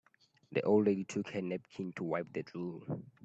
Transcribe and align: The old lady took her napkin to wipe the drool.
The 0.51 0.63
old 0.63 0.87
lady 0.87 1.03
took 1.03 1.29
her 1.29 1.43
napkin 1.43 1.93
to 1.93 2.03
wipe 2.03 2.33
the 2.33 2.41
drool. 2.41 3.03